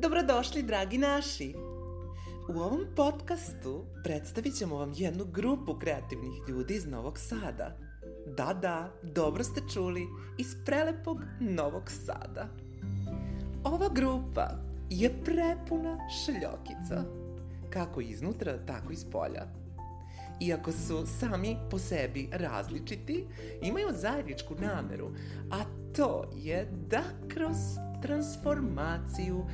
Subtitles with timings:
[0.00, 1.54] Dobrodošli, dragi naši!
[2.48, 7.76] U ovom podcastu predstavit ćemo vam jednu grupu kreativnih ljudi iz Novog Sada.
[8.36, 10.06] Da, da, dobro ste čuli,
[10.38, 12.48] iz prelepog Novog Sada.
[13.64, 14.50] Ova grupa
[14.90, 17.04] je prepuna šljokica,
[17.70, 19.46] kako iznutra, tako iz polja.
[20.40, 23.26] Iako su sami po sebi različiti,
[23.62, 25.10] imaju zajedničku nameru,
[25.50, 25.64] a
[25.96, 27.56] to je da kroz
[28.02, 29.44] transformaciju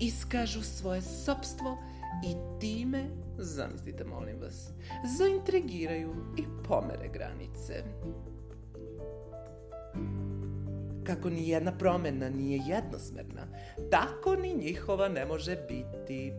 [0.00, 1.78] iskažu svoje sobstvo
[2.24, 3.04] i time,
[3.38, 4.70] zamislite molim vas,
[5.18, 7.84] zaintrigiraju i pomere granice.
[11.04, 13.46] Kako ni jedna promena nije jednosmerna,
[13.90, 16.32] tako ni njihova ne može biti.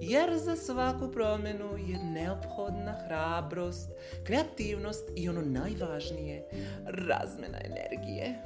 [0.00, 3.90] Jer za svaku promenu je neophodna hrabrost,
[4.24, 6.48] kreativnost i ono najvažnije,
[6.84, 8.42] razmena energije.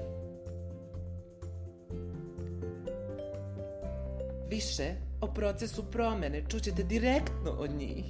[4.51, 8.05] Više o procesu promene čućete direktno od njih.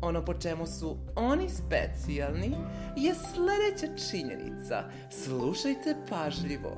[0.00, 2.56] Ono po čemu su oni specijalni
[2.96, 4.84] je sledeća činjenica.
[5.10, 6.76] Slušajte pažljivo.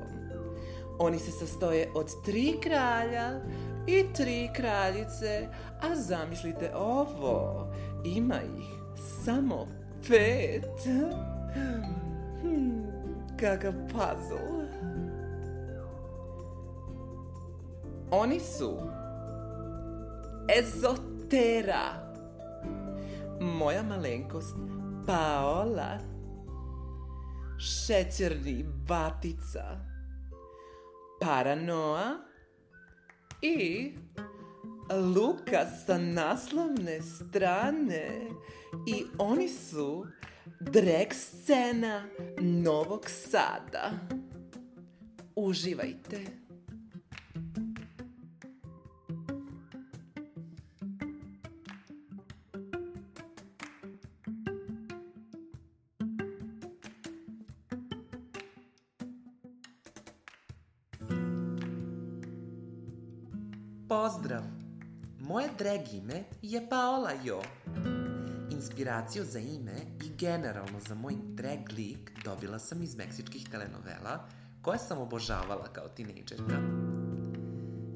[0.99, 3.39] Oni se sastoje od tri kralja
[3.87, 5.47] i tri kraljice,
[5.81, 7.67] a zamislite ovo,
[8.05, 8.65] ima ih
[9.25, 9.67] samo
[10.07, 10.65] pet.
[12.41, 12.83] Hmm,
[13.39, 14.60] kakav puzzle.
[18.13, 18.79] Oni su
[20.57, 22.13] Ezotera,
[23.39, 24.55] moja malenkost
[25.07, 25.97] Paola,
[27.59, 29.63] šećerni batica,
[31.21, 32.17] Paranoa
[33.41, 33.91] i
[35.15, 38.27] Luka sa naslovne strane
[38.87, 40.05] i oni su
[40.59, 42.03] drag scena
[42.41, 43.91] Novog Sada.
[45.35, 46.50] Uživajte!
[63.91, 64.43] Pozdrav!
[65.19, 67.41] Moje drag ime je Paola Jo.
[68.51, 74.27] Inspiraciju za ime i generalno za moj drag lik dobila sam iz meksičkih telenovela
[74.61, 76.61] koje sam obožavala kao tinejdžerka.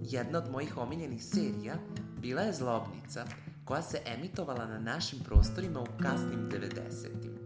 [0.02, 1.76] Jedna od mojih omiljenih serija
[2.22, 3.26] bila je Zlobnica,
[3.66, 7.38] koja se emitovala na našim prostorima u kasnim 90-im.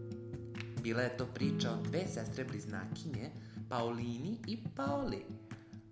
[0.84, 3.30] Bila je to priča o dve sestre bliznakinje,
[3.70, 5.26] Paulini i Paoli,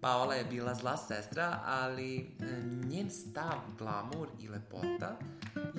[0.02, 5.18] Paola je bila zla sestra, ali e, njen stav, glamur i lepota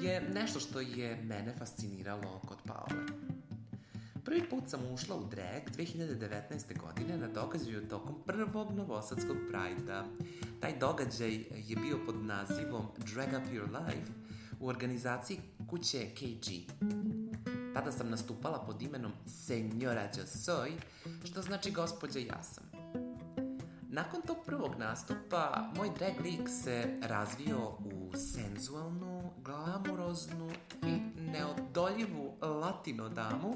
[0.01, 3.06] je nešto što je mene fasciniralo kod Paole.
[4.25, 6.81] Prvi put sam ušla u drag 2019.
[6.81, 10.05] godine na događaju tokom prvog novosadskog Prajda.
[10.61, 14.12] Taj događaj je bio pod nazivom Drag Up Your Life
[14.61, 15.41] u organizaciji
[15.71, 16.73] kuće KG.
[17.75, 20.73] Tada sam nastupala pod imenom Senjora Yo Soy,
[21.25, 22.68] što znači gospođa ja sam.
[23.98, 30.50] Nakon tog prvog nastupa, moj drag lik se razvio u senzualnu, glamuroznu
[30.86, 33.54] i neodoljivu latino damu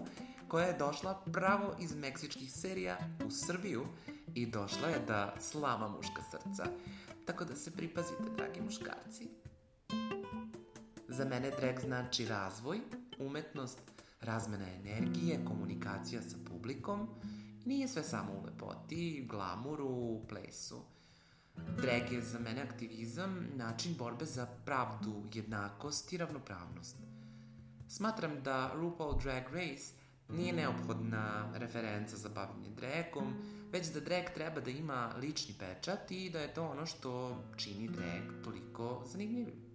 [0.48, 3.84] koja je došla pravo iz meksičkih serija u Srbiju
[4.34, 6.64] i došla je da slama muška srca.
[7.26, 9.28] Tako da se pripazite, dragi muškarci.
[11.08, 12.80] Za mene drag znači razvoj,
[13.18, 13.78] umetnost,
[14.20, 17.08] razmena energije, komunikacija sa publikom,
[17.64, 20.82] Nije sve samo u lepoti, glamuru, plesu.
[21.56, 26.96] Drag je za mene aktivizam, način borbe za pravdu, jednakost i ravnopravnost.
[27.88, 29.94] Smatram da RuPaul Drag Race
[30.28, 33.34] nije neophodna referenca za bavljanje dragom,
[33.72, 37.88] već da drag treba da ima lični pečat i da je to ono što čini
[37.88, 39.71] drag toliko zanimljivim.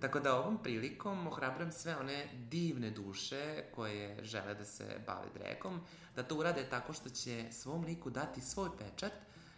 [0.00, 5.80] Tako da ovom prilikom ohrabram sve one divne duše koje žele da se bave dragom,
[6.16, 9.12] da to urade tako što će svom liku dati svoj pečat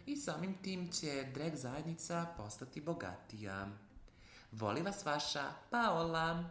[0.05, 3.67] i samim tim će drag zajednica postati bogatija.
[4.51, 6.43] Voli vas vaša Paola!